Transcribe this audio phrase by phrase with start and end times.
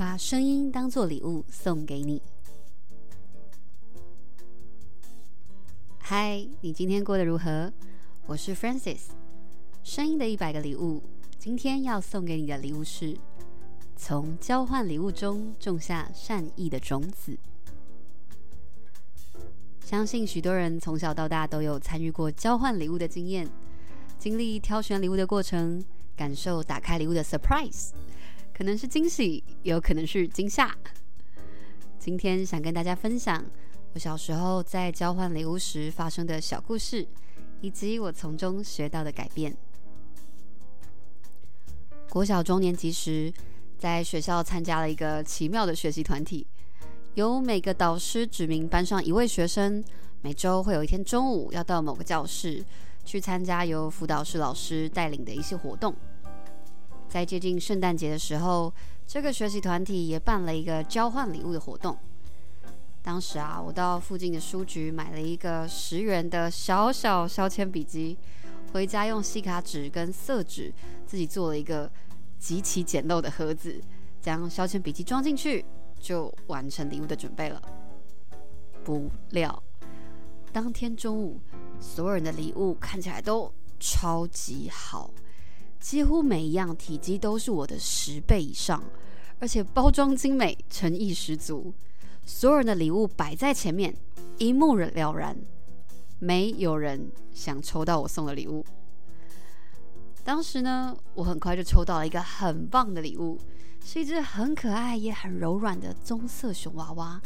[0.00, 2.22] 把声音当作礼物送给你。
[5.98, 7.70] 嗨，你今天过得如何？
[8.24, 9.00] 我是 Francis，
[9.84, 11.02] 声音的一百个礼物。
[11.38, 13.14] 今天要送给你的礼物是：
[13.94, 17.36] 从交换礼物中种下善意的种子。
[19.84, 23.46] 相信许多人从小到大都有参与过交换礼物的经验，
[24.18, 25.84] 经历挑选礼物的过程，
[26.16, 27.90] 感受打开礼物的 surprise，
[28.60, 30.76] 可能是惊喜，也有可能是惊吓。
[31.98, 33.42] 今天想跟大家分享
[33.94, 37.08] 我小时候在交换礼物时发生的小故事，
[37.62, 39.56] 以及我从中学到的改变。
[42.10, 43.32] 国小中年级时，
[43.78, 46.46] 在学校参加了一个奇妙的学习团体，
[47.14, 49.82] 由每个导师指名班上一位学生，
[50.20, 52.62] 每周会有一天中午要到某个教室
[53.06, 55.96] 去参加由辅导室老师带领的一些活动。
[57.10, 58.72] 在接近圣诞节的时候，
[59.04, 61.98] 这个学习团体也办了一个交换礼物的活动。
[63.02, 68.16] 当时啊，我到附近的书局买了一个十元的小小削铅笔机。
[68.72, 70.72] 回家用细卡纸跟色纸
[71.04, 71.90] 自己做了一个
[72.38, 73.80] 极其简陋的盒子，
[74.20, 75.64] 将削铅笔机装进去，
[75.98, 77.60] 就完成礼物的准备了。
[78.84, 79.60] 不料，
[80.52, 81.40] 当天中午，
[81.80, 85.10] 所有人的礼物看起来都超级好，
[85.80, 88.84] 几乎每一样体积都是我的十倍以上，
[89.38, 91.72] 而且包装精美，诚意十足。
[92.24, 93.96] 所有人的礼物摆在前面，
[94.38, 95.36] 一目了然。
[96.22, 98.62] 没有人想抽到我送的礼物。
[100.22, 103.40] 当时呢，我很快就抽到了一个很棒的礼物，
[103.82, 107.20] 是一只很可爱也很柔软的棕色熊娃娃。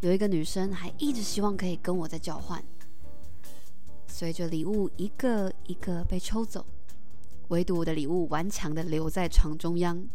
[0.00, 2.60] 有一个女生还一直希望可以跟我再交换。
[4.08, 6.66] 随着礼物一个一个被抽走，
[7.48, 10.06] 唯独我的礼物顽强的留在床中央。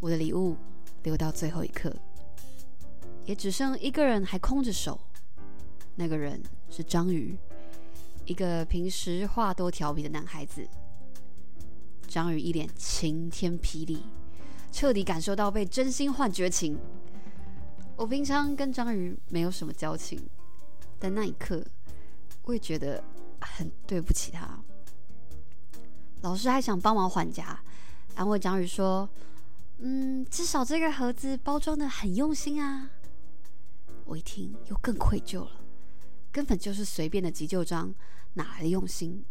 [0.00, 0.56] 我的礼物
[1.02, 1.94] 留到最后一刻，
[3.24, 4.98] 也只剩一个人还空着手。
[5.96, 6.40] 那个人
[6.70, 7.36] 是章鱼，
[8.24, 10.66] 一个平时话多调皮的男孩子。
[12.06, 14.02] 章鱼一脸晴天霹雳，
[14.72, 16.78] 彻底感受到被真心换绝情。
[17.96, 20.18] 我平常跟章鱼没有什么交情，
[20.98, 21.62] 但那一刻，
[22.44, 23.02] 我也觉得
[23.40, 24.58] 很对不起他。
[26.22, 27.62] 老师还想帮忙还价，
[28.16, 29.08] 安慰章鱼说
[29.78, 32.90] ：“嗯，至少这个盒子包装得很用心啊。”
[34.04, 35.60] 我一听，又更愧疚了。
[36.32, 37.94] 根本就是随便的急救章，
[38.34, 39.24] 哪来的用心？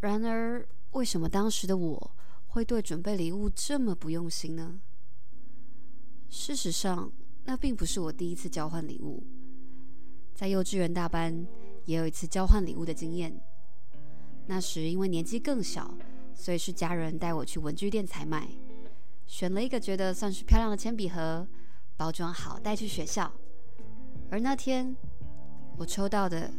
[0.00, 2.10] 然而，为什么当时的我
[2.48, 4.78] 会对准备礼物这么不用心呢？
[6.28, 7.10] 事实上，
[7.44, 9.24] 那并不是我第一次交换礼物。
[10.34, 11.46] 在幼稚园大班
[11.84, 13.40] 也有一次交换礼物的经验。
[14.46, 15.94] 那时因为年纪更小，
[16.34, 18.48] 所以是家人带我去文具店采买，
[19.26, 21.46] 选了一个觉得算是漂亮的铅笔盒，
[21.96, 23.30] 包装好带去学校。
[24.30, 24.96] 而那天，
[25.76, 26.50] 我抽到的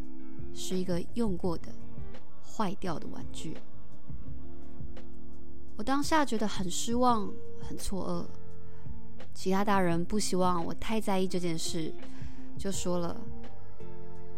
[0.53, 1.69] 是一个用过的、
[2.45, 3.57] 坏掉的玩具。
[5.77, 7.31] 我当下觉得很失望、
[7.61, 8.37] 很错愕。
[9.33, 11.93] 其他大人不希望我太在意这件事，
[12.57, 13.19] 就说了：“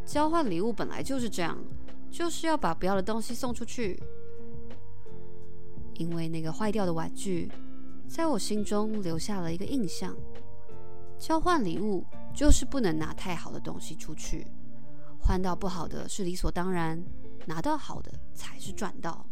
[0.06, 1.58] 交换礼物本来就是这样，
[2.14, 4.00] 就是要把不要的东西送出去。”
[5.98, 7.52] 因为那个坏掉的玩具，
[8.08, 10.16] 在我心中留下了一个印象：
[11.18, 14.46] 交换礼物就是不能拿太好的东西出去。
[15.20, 17.04] 换到不好的是理所当然，
[17.48, 19.26] 拿到好的才是赚到。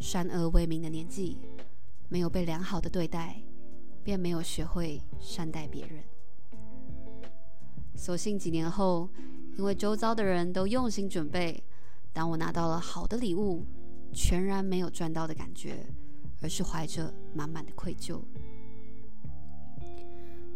[0.00, 1.38] 善恶未明的年纪，
[2.08, 3.42] 没有被良好的对待，
[4.02, 6.02] 便没有学会善待别人。
[7.94, 9.08] 所幸几年后，
[9.56, 11.62] 因为周遭的人都用心准备，
[12.12, 13.64] 当我拿到了好的礼物，
[14.12, 15.86] 全然没有赚到的感觉，
[16.42, 18.20] 而是怀着满满的愧疚。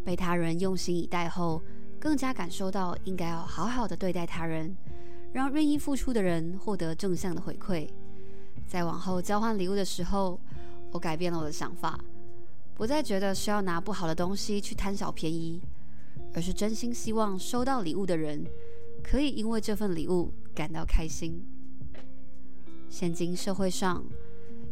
[0.03, 1.61] 被他人用心以待后，
[1.99, 4.75] 更加感受到应该要好好的对待他人，
[5.33, 7.87] 让愿意付出的人获得正向的回馈。
[8.67, 10.39] 在往后交换礼物的时候，
[10.91, 11.99] 我改变了我的想法，
[12.75, 15.61] 不再觉得需要拿不好的东西去贪小便宜，
[16.33, 18.45] 而是真心希望收到礼物的人
[19.03, 21.45] 可以因为这份礼物感到开心。
[22.89, 24.05] 现今社会上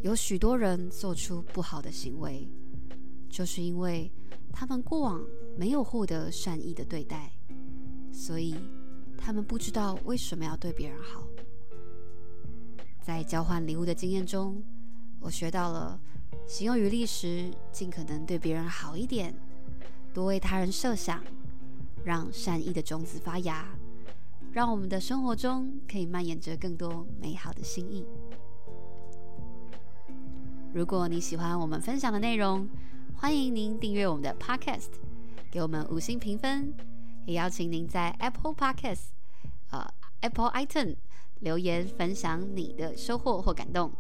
[0.02, 2.48] 有许多人做出不好的行为，
[3.30, 4.12] 就是因为
[4.52, 5.22] 他们过往。
[5.58, 7.30] 没有获得善意的对待，
[8.14, 8.56] 所以
[9.18, 11.28] 他们不知道为什么要对别人好。
[13.02, 14.64] 在交换礼物的经验中，
[15.20, 16.00] 我学到了
[16.48, 19.36] 行有余力时，尽可能对别人好一点，
[20.14, 21.22] 多为他人设想，
[22.06, 23.68] 让善意的种子发芽，
[24.52, 28.04] 让我们的生活中可以蔓延着更多美好的心意。
[30.74, 32.68] 如果你喜欢我们分享的内容，
[33.16, 34.90] 欢迎您订阅我们的 Podcast，
[35.52, 36.74] 给我们五星评分，
[37.28, 39.10] 也邀请您在 Apple Podcast，
[39.70, 39.88] 呃
[40.22, 40.96] ，Apple iTunes
[41.42, 43.92] 留言分享你的收获或感动，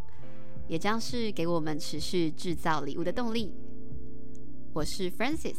[0.67, 3.53] 也将是给我们持续制造礼物的动力。
[4.73, 5.57] 我是 Francis，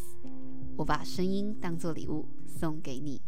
[0.76, 3.20] 我把声音当作礼物送给你。